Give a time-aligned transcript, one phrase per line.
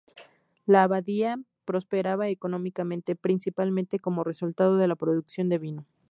[0.65, 5.85] La abadía prosperaba económicamente, principalmente como resultado de la producción de vino.